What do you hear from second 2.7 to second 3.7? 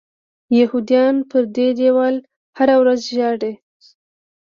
ورځ ژاړي.